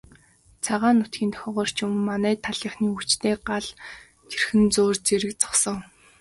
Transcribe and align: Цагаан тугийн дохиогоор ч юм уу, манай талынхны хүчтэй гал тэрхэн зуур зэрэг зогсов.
Цагаан 0.63 0.97
тугийн 1.03 1.29
дохиогоор 1.33 1.69
ч 1.77 1.77
юм 1.85 1.91
уу, 1.95 2.01
манай 2.09 2.35
талынхны 2.45 2.85
хүчтэй 2.91 3.35
гал 3.49 3.67
тэрхэн 4.29 4.63
зуур 4.73 4.95
зэрэг 5.05 5.31
зогсов. 5.41 5.77